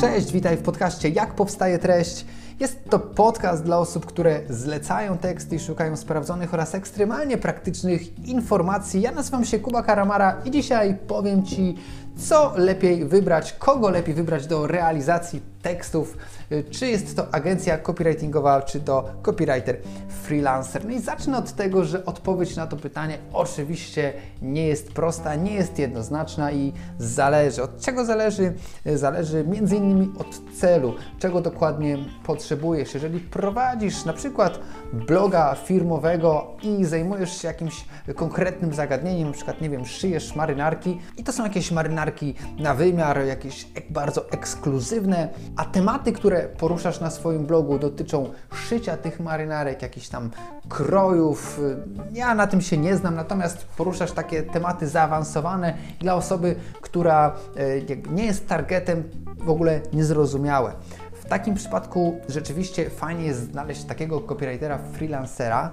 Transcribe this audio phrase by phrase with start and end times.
[0.00, 2.24] Cześć, witaj w podcaście Jak powstaje treść.
[2.60, 9.00] Jest to podcast dla osób, które zlecają teksty i szukają sprawdzonych oraz ekstremalnie praktycznych informacji.
[9.00, 11.74] Ja nazywam się Kuba Karamara i dzisiaj powiem Ci,
[12.16, 16.16] co lepiej wybrać, kogo lepiej wybrać do realizacji tekstów,
[16.70, 19.76] czy jest to agencja copywritingowa, czy to copywriter
[20.22, 20.84] freelancer.
[20.84, 25.54] No i zacznę od tego, że odpowiedź na to pytanie oczywiście nie jest prosta, nie
[25.54, 27.62] jest jednoznaczna i zależy.
[27.62, 28.52] Od czego zależy?
[28.94, 32.94] Zależy między innymi od celu, czego dokładnie potrzebujesz.
[32.94, 34.60] Jeżeli prowadzisz na przykład
[34.92, 37.84] bloga firmowego i zajmujesz się jakimś
[38.14, 42.09] konkretnym zagadnieniem, na przykład, nie wiem, szyjesz marynarki i to są jakieś marynarki
[42.58, 49.20] na wymiar, jakieś bardzo ekskluzywne, a tematy, które poruszasz na swoim blogu dotyczą szycia tych
[49.20, 50.30] marynarek, jakichś tam
[50.68, 51.60] krojów.
[52.12, 58.10] Ja na tym się nie znam, natomiast poruszasz takie tematy zaawansowane dla osoby, która e,
[58.10, 59.04] nie jest targetem,
[59.38, 60.72] w ogóle niezrozumiałe.
[61.12, 65.70] W takim przypadku rzeczywiście fajnie jest znaleźć takiego copywritera, freelancera,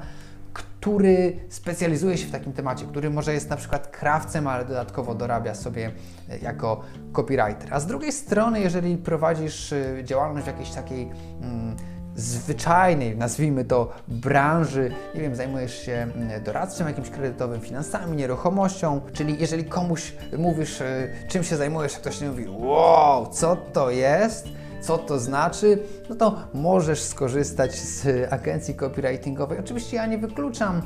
[0.80, 5.56] który specjalizuje się w takim temacie, który może jest na przykład krawcem, ale dodatkowo dorabia
[5.56, 5.92] sobie
[6.30, 6.82] e, jako
[7.14, 7.74] copywriter.
[7.74, 11.12] A z drugiej strony, jeżeli prowadzisz e, działalność w jakiejś takiej
[11.42, 11.76] mm,
[12.16, 19.38] zwyczajnej, nazwijmy to, branży, nie wiem, zajmujesz się mm, doradztwem jakimś kredytowym, finansami, nieruchomością, czyli
[19.40, 24.48] jeżeli komuś mówisz, e, czym się zajmujesz, a ktoś nie mówi, wow, co to jest?
[24.82, 29.60] Co to znaczy, no to możesz skorzystać z agencji copywritingowej.
[29.60, 30.82] Oczywiście ja nie wykluczam,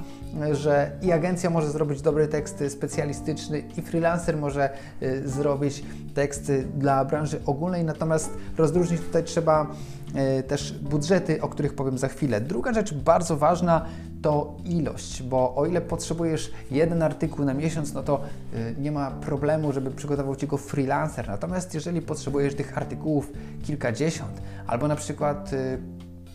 [0.51, 4.69] że i agencja może zrobić dobre teksty specjalistyczne i freelancer może
[5.01, 5.83] y, zrobić
[6.15, 10.00] teksty dla branży ogólnej, natomiast rozróżnić tutaj trzeba y,
[10.47, 12.41] też budżety, o których powiem za chwilę.
[12.41, 13.85] Druga rzecz bardzo ważna
[14.21, 18.21] to ilość, bo o ile potrzebujesz jeden artykuł na miesiąc, no to
[18.53, 21.27] y, nie ma problemu, żeby przygotował Ci go freelancer.
[21.27, 23.31] Natomiast jeżeli potrzebujesz tych artykułów
[23.63, 25.77] kilkadziesiąt, albo na przykład y,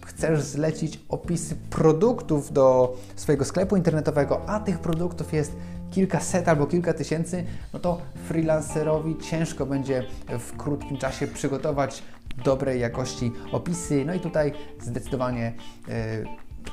[0.06, 5.52] chcesz zlecić opisy produktów do swojego sklepu internetowego, a tych produktów jest
[5.90, 7.98] kilkaset albo kilka tysięcy, no to
[8.28, 10.04] freelancerowi ciężko będzie
[10.38, 12.02] w krótkim czasie przygotować
[12.44, 14.04] dobrej jakości opisy.
[14.04, 15.54] No i tutaj zdecydowanie
[15.88, 16.26] y,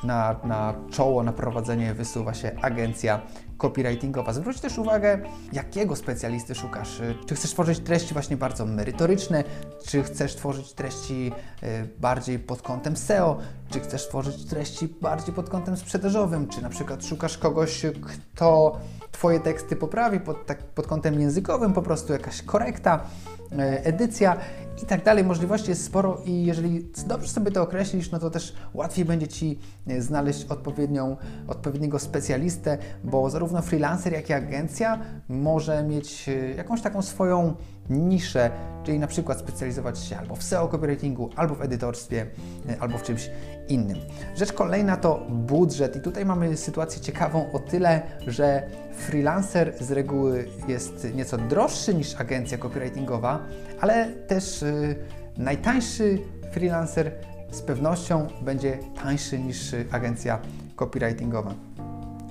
[0.04, 3.22] na, na czoło, na prowadzenie wysuwa się agencja
[3.64, 4.34] copywritingowa.
[4.34, 5.20] Zwróć też uwagę,
[5.54, 7.02] jakiego specjalisty szukasz.
[7.26, 9.44] Czy chcesz tworzyć treści właśnie bardzo merytoryczne,
[9.86, 11.32] czy chcesz tworzyć treści
[11.62, 13.38] e, bardziej pod kątem SEO,
[13.70, 18.80] czy chcesz tworzyć treści bardziej pod kątem sprzedażowym, czy na przykład szukasz kogoś, kto
[19.14, 23.04] Twoje teksty poprawi pod, tak, pod kątem językowym, po prostu jakaś korekta,
[23.52, 24.38] e, edycja
[24.84, 25.24] i tak dalej.
[25.24, 29.60] Możliwości jest sporo i jeżeli dobrze sobie to określisz, no to też łatwiej będzie Ci
[29.88, 35.00] e, znaleźć odpowiednią, odpowiedniego specjalistę, bo zarówno freelancer, jak i agencja
[35.30, 37.56] może mieć e, jakąś taką swoją
[37.90, 38.52] niszę,
[38.84, 42.26] czyli na przykład specjalizować się albo w SEO copywritingu, albo w edytorstwie,
[42.70, 43.30] e, albo w czymś
[43.68, 43.98] innym.
[44.36, 48.64] Rzecz kolejna to budżet i tutaj mamy sytuację ciekawą o tyle, że
[48.98, 53.40] freelancer z reguły jest nieco droższy niż agencja copywritingowa,
[53.82, 54.96] ale też yy,
[55.38, 56.20] najtańszy
[56.52, 57.12] freelancer
[57.52, 60.40] z pewnością będzie tańszy niż agencja
[60.76, 61.54] copywritingowa.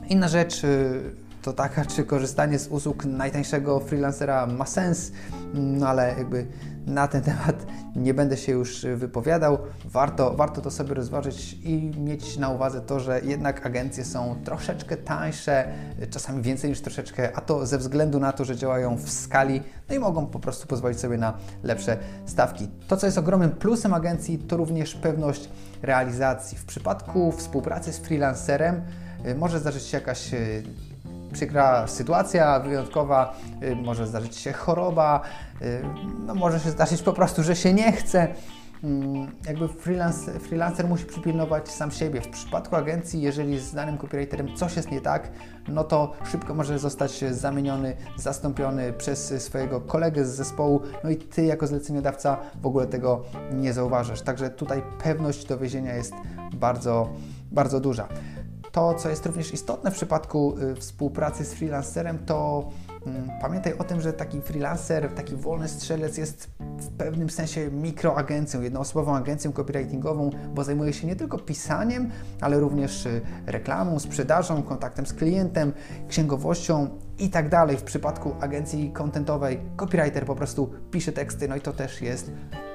[0.09, 1.01] Inna rzecz, y,
[1.43, 5.13] to taka, czy korzystanie z usług najtańszego freelancera ma sens,
[5.55, 6.47] no ale jakby
[6.87, 9.59] na ten temat nie będę się już wypowiadał.
[9.85, 14.97] Warto, warto to sobie rozważyć i mieć na uwadze to, że jednak agencje są troszeczkę
[14.97, 15.69] tańsze,
[16.11, 19.95] czasami więcej niż troszeczkę, a to ze względu na to, że działają w skali, no
[19.95, 21.97] i mogą po prostu pozwolić sobie na lepsze
[22.27, 22.69] stawki.
[22.89, 25.49] To, co jest ogromnym plusem agencji, to również pewność
[25.83, 26.59] realizacji.
[26.59, 28.83] W przypadku współpracy z freelancerem
[29.37, 30.63] może zdarzyć się jakaś y,
[31.33, 35.21] przykra sytuacja wyjątkowa, y, może zdarzyć się choroba,
[35.63, 35.83] y,
[36.27, 38.29] no może się zdarzyć po prostu, że się nie chce.
[38.85, 42.21] Mm, jakby freelance, freelancer musi przypilnować sam siebie.
[42.21, 45.31] W przypadku agencji, jeżeli z danym copywriterem coś jest nie tak,
[45.69, 51.45] no to szybko może zostać zamieniony, zastąpiony przez swojego kolegę z zespołu, no i Ty
[51.45, 54.23] jako zleceniodawca w ogóle tego nie zauważasz.
[54.23, 56.15] Także tutaj pewność dowiezienia jest
[56.55, 57.09] bardzo,
[57.53, 58.09] bardzo duża.
[58.73, 62.69] To, co jest również istotne w przypadku y, współpracy z freelancerem, to
[63.07, 68.61] mm, pamiętaj o tym, że taki freelancer, taki wolny strzelec jest w pewnym sensie mikroagencją,
[68.61, 72.11] jednoosobową agencją copywritingową, bo zajmuje się nie tylko pisaniem,
[72.41, 75.73] ale również y, reklamą, sprzedażą, kontaktem z klientem,
[76.09, 76.89] księgowością
[77.19, 77.77] i tak dalej.
[77.77, 82.31] W przypadku agencji kontentowej copywriter po prostu pisze teksty, no i to też jest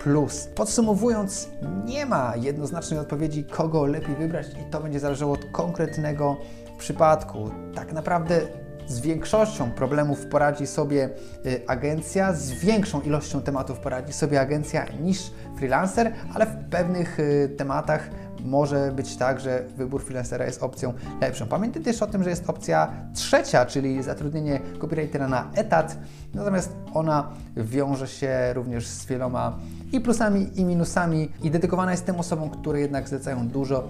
[0.07, 0.47] plus.
[0.55, 1.49] Podsumowując,
[1.85, 6.37] nie ma jednoznacznej odpowiedzi, kogo lepiej wybrać i to będzie zależało od konkretnego
[6.77, 7.51] przypadku.
[7.75, 8.41] Tak naprawdę
[8.87, 11.09] z większością problemów poradzi sobie
[11.45, 17.55] y, agencja, z większą ilością tematów poradzi sobie agencja niż freelancer, ale w pewnych y,
[17.57, 18.09] tematach
[18.45, 21.47] może być tak, że wybór freelancera jest opcją lepszą.
[21.47, 25.97] Pamiętaj też o tym, że jest opcja trzecia, czyli zatrudnienie copywritera na etat,
[26.33, 29.57] natomiast ona wiąże się również z wieloma
[29.91, 33.83] i plusami, i minusami i dedykowana jest tym osobom, które jednak zlecają dużo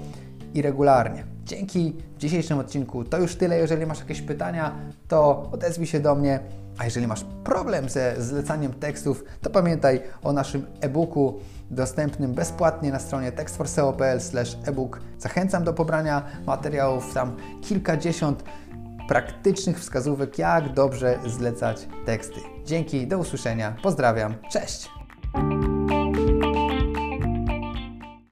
[0.57, 1.23] i regularnie.
[1.45, 3.57] Dzięki w dzisiejszym odcinku to już tyle.
[3.57, 4.75] Jeżeli masz jakieś pytania,
[5.07, 6.39] to odezwij się do mnie.
[6.77, 11.39] A jeżeli masz problem ze zlecaniem tekstów, to pamiętaj o naszym e-booku
[11.71, 14.19] dostępnym bezpłatnie na stronie textforseo.pl
[14.65, 14.99] e-book.
[15.19, 18.43] Zachęcam do pobrania materiałów, tam kilkadziesiąt
[19.07, 22.39] praktycznych wskazówek, jak dobrze zlecać teksty.
[22.65, 24.96] Dzięki, do usłyszenia, pozdrawiam, cześć!